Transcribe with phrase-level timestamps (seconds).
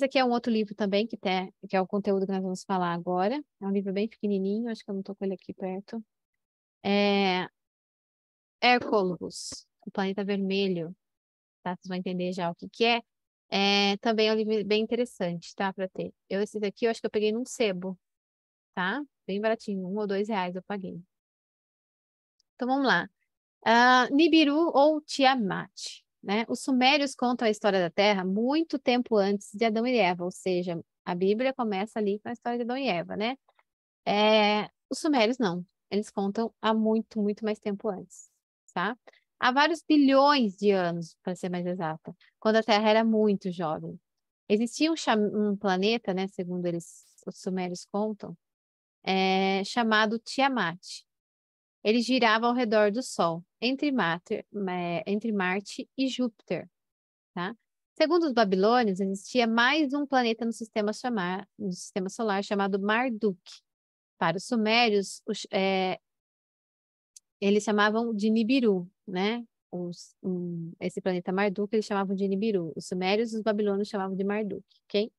[0.00, 2.42] Esse aqui é um outro livro também, que, tem, que é o conteúdo que nós
[2.42, 3.38] vamos falar agora.
[3.60, 6.02] É um livro bem pequenininho, acho que eu não estou com ele aqui perto.
[6.82, 7.46] É
[8.62, 10.96] Hércules, o planeta vermelho.
[11.62, 11.76] Tá?
[11.76, 13.02] Vocês vão entender já o que, que é.
[13.50, 13.98] é.
[13.98, 15.70] Também é um livro bem interessante, tá?
[15.70, 16.14] Para ter.
[16.30, 17.98] Eu, esse daqui, eu acho que eu peguei num sebo,
[18.74, 19.02] tá?
[19.26, 20.98] Bem baratinho, um ou dois reais eu paguei.
[22.54, 23.06] Então vamos lá.
[23.66, 26.02] Uh, Nibiru ou Tiamat.
[26.22, 26.44] Né?
[26.48, 30.30] Os sumérios contam a história da Terra muito tempo antes de Adão e Eva, ou
[30.30, 33.36] seja, a Bíblia começa ali com a história de Adão e Eva, né?
[34.06, 38.30] É, os sumérios não, eles contam há muito, muito mais tempo antes,
[38.74, 38.96] tá?
[39.38, 43.98] Há vários bilhões de anos, para ser mais exata, quando a Terra era muito jovem.
[44.48, 48.36] Existia um, um planeta, né, segundo eles, os sumérios contam,
[49.02, 50.78] é, chamado Tiamat.
[51.82, 54.44] Ele girava ao redor do Sol, entre Marte,
[55.06, 56.68] entre Marte e Júpiter.
[57.34, 57.56] Tá?
[57.94, 63.38] Segundo os babilônios, existia mais um planeta no sistema, chamar, no sistema solar chamado Marduk.
[64.18, 65.98] Para os sumérios, os, é,
[67.40, 69.44] eles chamavam de Nibiru, né?
[69.70, 72.72] Os, um, esse planeta Marduk eles chamavam de Nibiru.
[72.74, 75.12] Os sumérios e os babilônios chamavam de Marduk, ok?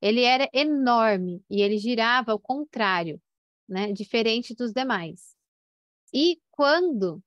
[0.00, 3.20] Ele era enorme e ele girava ao contrário,
[3.68, 3.92] né?
[3.92, 5.35] Diferente dos demais.
[6.12, 7.22] E quando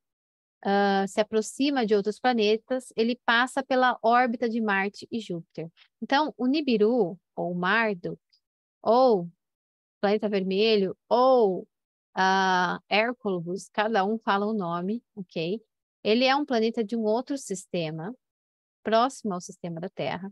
[0.66, 5.69] uh, se aproxima de outros planetas, ele passa pela órbita de Marte e Júpiter.
[6.02, 8.19] Então, o Nibiru, ou Marduk,
[8.81, 9.30] ou
[10.02, 11.67] Planeta Vermelho, ou
[12.17, 15.61] uh, Hércules, cada um fala o um nome, ok?
[16.03, 18.16] Ele é um planeta de um outro sistema,
[18.83, 20.31] próximo ao sistema da Terra,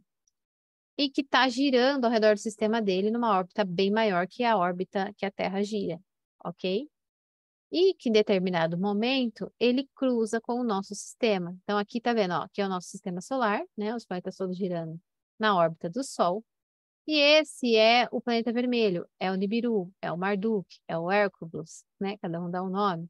[0.98, 4.58] e que está girando ao redor do sistema dele numa órbita bem maior que a
[4.58, 6.00] órbita que a Terra gira,
[6.44, 6.90] ok?
[7.72, 11.58] E que em determinado momento ele cruza com o nosso sistema.
[11.64, 13.96] Então, aqui está vendo, ó, aqui é o nosso sistema solar, né?
[13.96, 15.00] Os planetas todos girando
[15.40, 16.44] na órbita do Sol.
[17.08, 21.86] E esse é o planeta vermelho, é o Nibiru, é o Marduk, é o Hércules,
[22.00, 22.18] né?
[22.18, 23.10] Cada um dá um nome.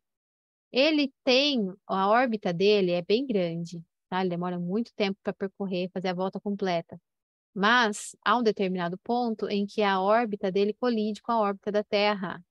[0.71, 4.21] Ele tem, a órbita dele é bem grande, tá?
[4.21, 6.99] Ele demora muito tempo para percorrer, fazer a volta completa.
[7.53, 11.83] Mas há um determinado ponto em que a órbita dele colide com a órbita da
[11.83, 12.43] Terra.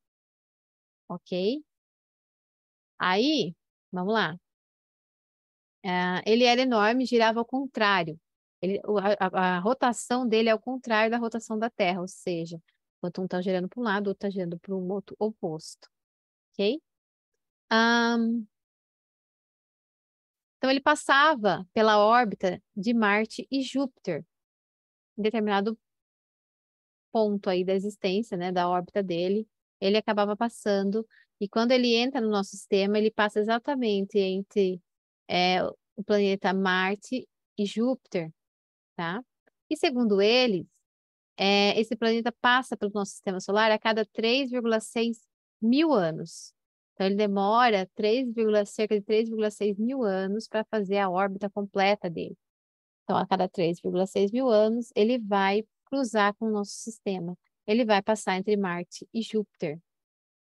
[1.09, 1.63] Ok?
[2.99, 3.55] Aí,
[3.93, 4.39] vamos lá.
[5.85, 8.19] Uh, ele era enorme, girava ao contrário.
[8.61, 8.81] Ele,
[9.21, 12.61] a, a, rotação dele é ao contrário da rotação da Terra, ou seja,
[13.03, 15.89] um está girando para um lado, o outro está girando para um outro oposto.
[16.53, 16.81] Ok?
[17.73, 18.47] Um,
[20.59, 24.25] então, ele passava pela órbita de Marte e Júpiter,
[25.17, 25.79] em determinado
[27.13, 29.49] ponto aí da existência, né, da órbita dele,
[29.81, 31.07] ele acabava passando
[31.41, 34.81] e quando ele entra no nosso sistema, ele passa exatamente entre
[35.29, 35.63] é,
[35.97, 37.29] o planeta Marte
[37.59, 38.33] e Júpiter,
[38.97, 39.23] tá?
[39.71, 40.67] E segundo eles,
[41.37, 45.19] é, esse planeta passa pelo nosso sistema solar a cada 3,6
[45.61, 46.55] mil anos.
[46.95, 48.27] Então, ele demora 3,
[48.67, 52.37] cerca de 3,6 mil anos para fazer a órbita completa dele.
[53.05, 57.37] Então, a cada 3,6 mil anos, ele vai cruzar com o nosso sistema.
[57.67, 59.81] Ele vai passar entre Marte e Júpiter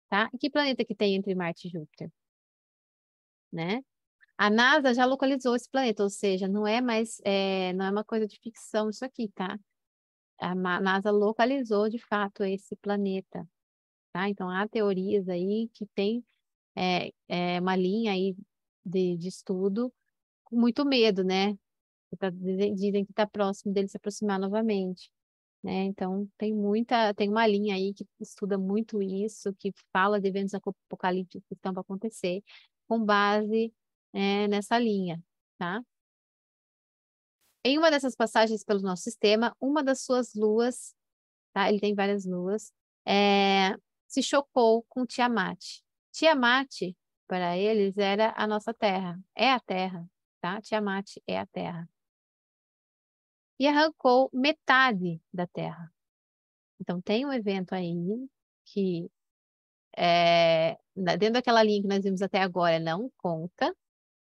[0.09, 0.29] tá?
[0.33, 2.11] E que planeta que tem entre Marte e Júpiter?
[3.51, 3.81] Né?
[4.37, 8.03] A NASA já localizou esse planeta, ou seja, não é mais, é, não é uma
[8.05, 9.59] coisa de ficção isso aqui, tá?
[10.39, 13.47] A NASA localizou de fato esse planeta,
[14.13, 14.29] tá?
[14.29, 16.25] Então há teorias aí que tem
[16.75, 18.35] é, é uma linha aí
[18.85, 19.93] de, de estudo
[20.45, 21.57] com muito medo, né?
[22.19, 25.11] Tá, dizem que está próximo dele se aproximar novamente.
[25.65, 25.85] Né?
[25.85, 30.53] Então, tem muita, tem uma linha aí que estuda muito isso, que fala de eventos
[30.53, 32.43] apocalípticos que estão para acontecer,
[32.87, 33.73] com base
[34.13, 35.19] é, nessa linha,
[35.57, 35.81] tá?
[37.63, 40.93] Em uma dessas passagens pelo nosso sistema, uma das suas luas,
[41.51, 41.67] tá?
[41.67, 42.71] Ele tem várias luas,
[43.03, 43.75] é,
[44.07, 45.59] se chocou com Tiamat.
[46.11, 46.95] Tiamat,
[47.27, 50.07] para eles, era a nossa terra, é a terra,
[50.39, 50.61] tá?
[50.61, 51.89] Tiamat é a terra
[53.59, 55.91] e arrancou metade da terra.
[56.79, 57.95] Então, tem um evento aí
[58.65, 59.09] que,
[59.97, 63.75] é, dentro daquela linha que nós vimos até agora, não conta,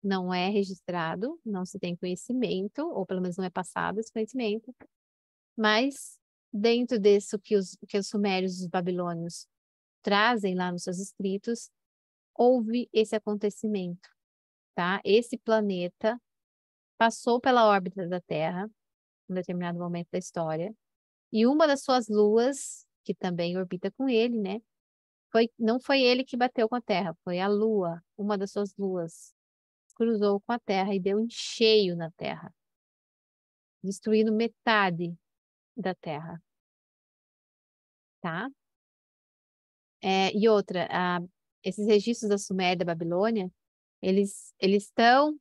[0.02, 4.74] não é registrado, não se tem conhecimento, ou pelo menos não é passado esse conhecimento,
[5.56, 6.18] mas
[6.52, 9.46] dentro disso que os, que os sumérios e os babilônios
[10.02, 11.70] trazem lá nos seus escritos,
[12.34, 14.08] houve esse acontecimento,
[14.74, 15.00] tá?
[15.04, 16.18] Esse planeta
[16.98, 18.70] passou pela órbita da Terra,
[19.30, 20.74] em determinado momento da história.
[21.32, 24.60] E uma das suas luas, que também orbita com ele, né?
[25.32, 28.74] Foi, não foi ele que bateu com a Terra, foi a Lua, uma das suas
[28.76, 29.32] luas,
[29.94, 32.52] cruzou com a Terra e deu em cheio na Terra,
[33.82, 35.14] destruindo metade
[35.76, 36.42] da Terra.
[38.20, 38.50] Tá?
[40.02, 41.20] É, e outra, a,
[41.62, 43.50] esses registros da Suméria e da Babilônia,
[44.02, 45.38] eles, eles estão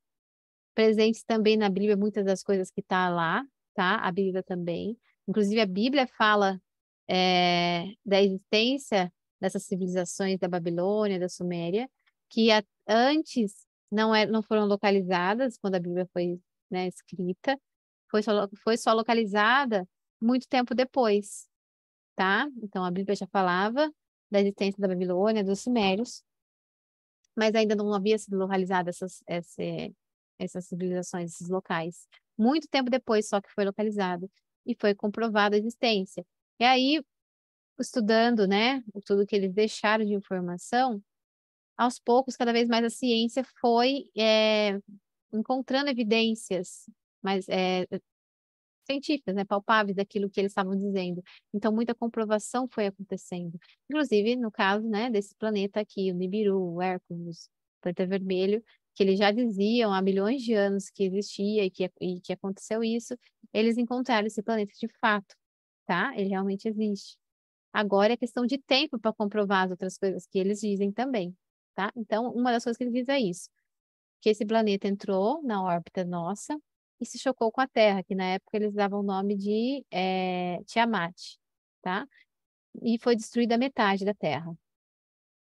[0.75, 3.43] presentes também na Bíblia, muitas das coisas que está lá,
[3.73, 3.97] tá?
[3.97, 4.97] A Bíblia também.
[5.27, 6.61] Inclusive, a Bíblia fala
[7.07, 11.89] é, da existência dessas civilizações da Babilônia, da Suméria,
[12.29, 16.39] que a, antes não, é, não foram localizadas quando a Bíblia foi
[16.69, 17.59] né, escrita,
[18.09, 19.87] foi só, foi só localizada
[20.21, 21.47] muito tempo depois,
[22.15, 22.47] tá?
[22.61, 23.91] Então, a Bíblia já falava
[24.29, 26.23] da existência da Babilônia, dos Sumérios,
[27.35, 29.63] mas ainda não havia sido localizada essas, essa,
[30.39, 32.07] essas civilizações, esses locais.
[32.37, 34.29] Muito tempo depois só que foi localizado
[34.65, 36.25] e foi comprovada a existência.
[36.59, 37.01] E aí,
[37.79, 41.01] estudando, né, tudo que eles deixaram de informação,
[41.77, 44.79] aos poucos, cada vez mais a ciência foi é,
[45.33, 46.89] encontrando evidências
[47.21, 47.85] mais é,
[48.85, 51.23] científicas, né, palpáveis daquilo que eles estavam dizendo.
[51.53, 53.57] Então, muita comprovação foi acontecendo.
[53.89, 58.63] Inclusive, no caso, né, desse planeta aqui, o Nibiru, o Hércules, o planeta vermelho,
[58.95, 62.83] que eles já diziam há milhões de anos que existia e que, e que aconteceu
[62.83, 63.17] isso,
[63.53, 65.35] eles encontraram esse planeta de fato,
[65.85, 66.13] tá?
[66.15, 67.17] Ele realmente existe.
[67.71, 71.35] Agora é questão de tempo para comprovar as outras coisas que eles dizem também,
[71.75, 71.91] tá?
[71.95, 73.49] Então, uma das coisas que eles dizem é isso,
[74.21, 76.59] que esse planeta entrou na órbita nossa
[76.99, 80.61] e se chocou com a Terra, que na época eles davam o nome de é,
[80.65, 81.15] Tiamat,
[81.81, 82.05] tá?
[82.83, 84.53] E foi destruída metade da Terra.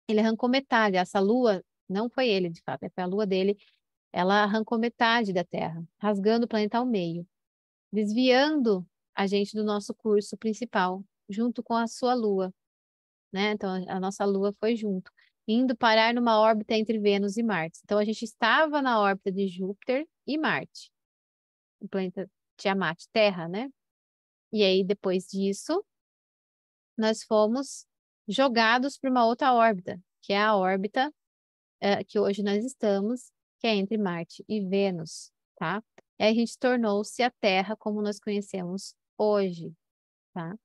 [0.09, 3.57] Ele arrancou metade, essa lua, não foi ele de fato, foi a lua dele,
[4.13, 7.27] ela arrancou metade da Terra, rasgando o planeta ao meio,
[7.93, 12.53] desviando a gente do nosso curso principal, junto com a sua lua,
[13.33, 13.53] né?
[13.53, 15.11] Então a nossa lua foi junto
[15.47, 17.81] indo parar numa órbita entre Vênus e Marte.
[17.85, 20.91] Então, a gente estava na órbita de Júpiter e Marte,
[21.81, 23.71] o planeta Tiamat, Terra, né?
[24.53, 25.85] E aí, depois disso,
[26.97, 27.87] nós fomos
[28.27, 31.13] jogados para uma outra órbita, que é a órbita
[31.85, 35.83] uh, que hoje nós estamos, que é entre Marte e Vênus, tá?
[36.19, 39.73] E a gente tornou-se a Terra como nós conhecemos hoje,
[40.33, 40.57] tá?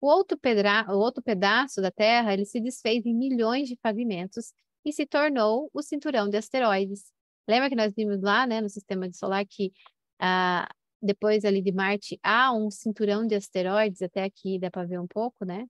[0.00, 0.86] O outro, pedra...
[0.88, 4.52] o outro pedaço da Terra ele se desfez em milhões de fragmentos
[4.84, 7.12] e se tornou o cinturão de asteroides.
[7.46, 9.72] Lembra que nós vimos lá, né, no sistema solar que
[10.18, 10.68] ah,
[11.02, 15.06] depois ali de Marte há um cinturão de asteroides, até aqui dá para ver um
[15.06, 15.66] pouco, né?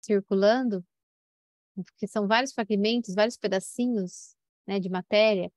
[0.00, 0.84] Circulando,
[1.84, 4.36] porque são vários fragmentos, vários pedacinhos,
[4.66, 5.50] né, de matéria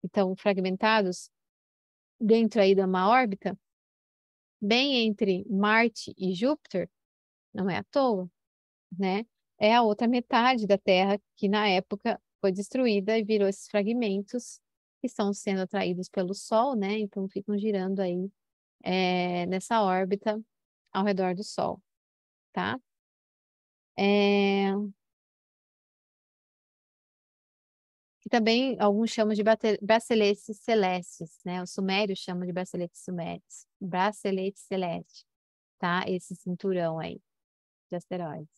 [0.00, 1.30] que estão fragmentados
[2.20, 3.58] dentro aí de uma órbita,
[4.60, 6.90] bem entre Marte e Júpiter,
[7.54, 8.30] não é à toa,
[8.96, 9.24] né?
[9.58, 14.60] É a outra metade da Terra que na época foi destruída e virou esses fragmentos
[15.00, 16.98] que estão sendo atraídos pelo Sol, né?
[16.98, 18.30] Então ficam girando aí
[18.82, 20.40] é, nessa órbita
[20.92, 21.82] ao redor do Sol,
[22.52, 22.80] tá?
[23.96, 24.72] É...
[28.28, 29.42] Que também alguns chamam de
[29.80, 31.62] braceletes celestes, né?
[31.62, 35.24] Os sumérios chamam de braceletes sumérios, bracelete celeste,
[35.78, 36.04] tá?
[36.06, 37.22] Esse cinturão aí
[37.88, 38.52] de asteroides.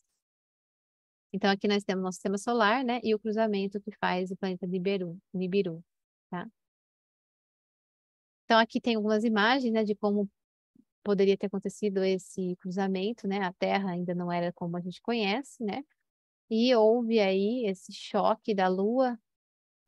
[1.31, 2.99] Então, aqui nós temos nosso sistema solar, né?
[3.01, 5.81] E o cruzamento que faz o planeta Nibiru, Nibiru
[6.29, 6.45] tá?
[8.43, 9.85] Então, aqui tem algumas imagens, né?
[9.85, 10.29] De como
[11.01, 13.39] poderia ter acontecido esse cruzamento, né?
[13.43, 15.81] A Terra ainda não era como a gente conhece, né?
[16.49, 19.17] E houve aí esse choque da Lua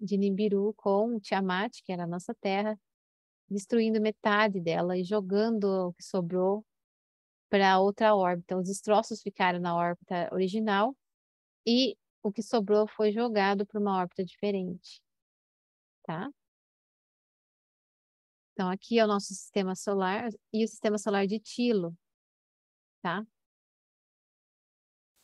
[0.04, 2.78] de Nibiru com Tiamat, que era a nossa Terra,
[3.50, 6.66] destruindo metade dela e jogando o que sobrou
[7.50, 8.58] para outra órbita.
[8.58, 10.96] Os destroços ficaram na órbita original
[11.66, 15.02] e o que sobrou foi jogado para uma órbita diferente,
[16.04, 16.30] tá?
[18.54, 21.96] Então, aqui é o nosso sistema solar e o sistema solar de Tilo,
[23.02, 23.26] tá?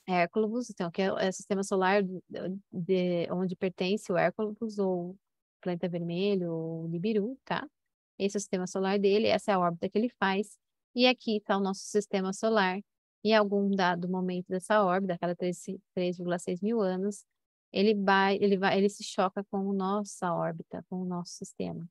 [0.10, 2.22] Hércules, então, que é o sistema solar de,
[2.72, 5.18] de, onde pertence o Hércules, ou
[5.62, 7.68] planeta vermelho, ou Nibiru, tá?
[8.18, 10.58] Esse é o sistema solar dele, essa é a órbita que ele faz.
[10.96, 12.80] E aqui está o nosso sistema solar.
[13.24, 17.26] Em algum dado momento dessa órbita, a cada 3,6 mil anos,
[17.72, 21.88] ele vai, ele vai, ele se choca com a nossa órbita, com o nosso sistema,